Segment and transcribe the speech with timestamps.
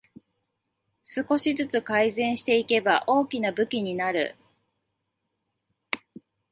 [1.03, 4.35] 少しずつ改善していけば大きな武器になる